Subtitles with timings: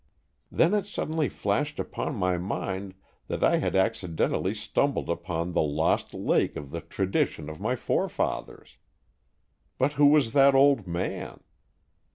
[0.51, 2.95] Then it suddenly flashed upon my mind
[3.27, 8.77] that I had accidentally stumbled upon the lost lake of the tradition of my forefathers.
[9.77, 11.41] But who was that old man?